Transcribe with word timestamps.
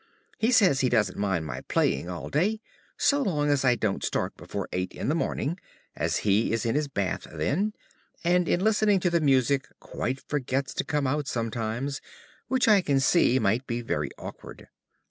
He 0.39 0.49
says 0.51 0.79
he 0.79 0.89
doesn't 0.89 1.19
mind 1.19 1.45
my 1.45 1.61
playing 1.61 2.09
all 2.09 2.27
day, 2.31 2.59
so 2.97 3.21
long 3.21 3.51
as 3.51 3.63
I 3.63 3.75
don't 3.75 4.03
start 4.03 4.35
before 4.35 4.67
eight 4.73 4.93
in 4.93 5.09
the 5.09 5.13
morning, 5.13 5.59
as 5.95 6.17
he 6.25 6.51
is 6.51 6.65
in 6.65 6.73
his 6.73 6.87
bath 6.87 7.27
then, 7.31 7.73
and 8.23 8.49
in 8.49 8.61
listening 8.63 8.99
to 9.01 9.11
the 9.11 9.21
music 9.21 9.67
quite 9.79 10.19
forgets 10.19 10.73
to 10.73 10.83
come 10.83 11.05
out 11.05 11.27
sometimes, 11.27 12.01
which 12.47 12.67
I 12.67 12.81
can 12.81 12.99
see 12.99 13.37
might 13.37 13.67
be 13.67 13.83
very 13.83 14.09
awkward. 14.17 14.69